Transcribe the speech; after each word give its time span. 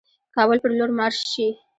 کابل 0.35 0.57
پر 0.63 0.71
لور 0.77 0.91
مارش 0.97 1.19
شي. 1.33 1.47